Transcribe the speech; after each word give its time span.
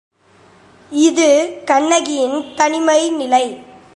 இது 0.91 1.27
கண்ணகியின் 1.65 2.37
தனிமை 2.55 3.09
நிலை. 3.11 3.45